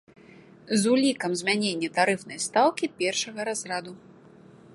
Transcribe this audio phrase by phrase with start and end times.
[0.79, 3.93] З улікам змянення тарыфнай стаўкі першага разраду.